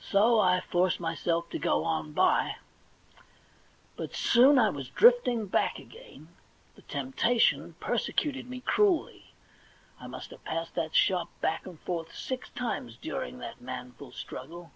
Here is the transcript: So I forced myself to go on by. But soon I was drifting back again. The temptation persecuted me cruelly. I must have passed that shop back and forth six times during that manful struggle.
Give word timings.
So 0.00 0.40
I 0.40 0.64
forced 0.68 0.98
myself 0.98 1.48
to 1.50 1.60
go 1.60 1.84
on 1.84 2.12
by. 2.12 2.56
But 3.94 4.12
soon 4.12 4.58
I 4.58 4.68
was 4.70 4.88
drifting 4.88 5.46
back 5.46 5.78
again. 5.78 6.26
The 6.74 6.82
temptation 6.82 7.74
persecuted 7.78 8.50
me 8.50 8.58
cruelly. 8.62 9.30
I 10.00 10.08
must 10.08 10.32
have 10.32 10.42
passed 10.42 10.74
that 10.74 10.96
shop 10.96 11.28
back 11.40 11.66
and 11.66 11.78
forth 11.78 12.12
six 12.16 12.50
times 12.50 12.96
during 12.96 13.38
that 13.38 13.60
manful 13.60 14.10
struggle. 14.10 14.72